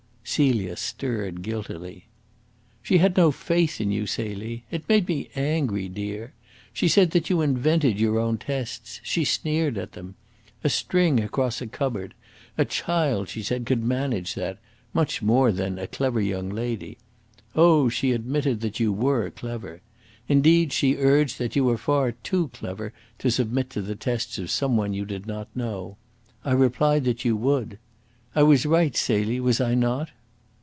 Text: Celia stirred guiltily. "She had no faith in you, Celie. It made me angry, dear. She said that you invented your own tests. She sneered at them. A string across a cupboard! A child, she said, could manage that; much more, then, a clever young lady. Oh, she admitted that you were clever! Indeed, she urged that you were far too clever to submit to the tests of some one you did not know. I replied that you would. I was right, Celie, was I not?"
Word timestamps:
Celia 0.23 0.77
stirred 0.77 1.41
guiltily. 1.41 2.05
"She 2.81 2.99
had 2.99 3.17
no 3.17 3.31
faith 3.31 3.81
in 3.81 3.91
you, 3.91 4.07
Celie. 4.07 4.63
It 4.71 4.87
made 4.87 5.05
me 5.05 5.29
angry, 5.35 5.89
dear. 5.89 6.31
She 6.71 6.87
said 6.87 7.11
that 7.11 7.29
you 7.29 7.41
invented 7.41 7.99
your 7.99 8.17
own 8.17 8.37
tests. 8.37 9.01
She 9.03 9.25
sneered 9.25 9.77
at 9.77 9.91
them. 9.91 10.15
A 10.63 10.69
string 10.69 11.19
across 11.19 11.59
a 11.61 11.67
cupboard! 11.67 12.13
A 12.57 12.63
child, 12.63 13.27
she 13.27 13.43
said, 13.43 13.65
could 13.65 13.83
manage 13.83 14.33
that; 14.35 14.57
much 14.93 15.21
more, 15.21 15.51
then, 15.51 15.77
a 15.77 15.85
clever 15.85 16.21
young 16.21 16.49
lady. 16.49 16.97
Oh, 17.53 17.89
she 17.89 18.13
admitted 18.13 18.61
that 18.61 18.79
you 18.79 18.93
were 18.93 19.29
clever! 19.31 19.81
Indeed, 20.29 20.71
she 20.71 20.95
urged 20.95 21.39
that 21.39 21.57
you 21.57 21.65
were 21.65 21.77
far 21.77 22.13
too 22.13 22.47
clever 22.53 22.93
to 23.19 23.29
submit 23.31 23.69
to 23.71 23.81
the 23.81 23.95
tests 23.95 24.37
of 24.37 24.49
some 24.49 24.77
one 24.77 24.93
you 24.93 25.03
did 25.03 25.27
not 25.27 25.49
know. 25.53 25.97
I 26.45 26.53
replied 26.53 27.03
that 27.03 27.25
you 27.25 27.35
would. 27.35 27.79
I 28.33 28.43
was 28.43 28.65
right, 28.65 28.95
Celie, 28.95 29.41
was 29.41 29.59
I 29.59 29.75
not?" 29.75 30.11